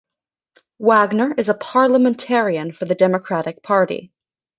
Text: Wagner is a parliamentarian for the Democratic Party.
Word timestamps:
Wagner 0.79 1.35
is 1.37 1.47
a 1.49 1.53
parliamentarian 1.53 2.71
for 2.71 2.85
the 2.85 2.95
Democratic 2.95 3.61
Party. 3.61 4.11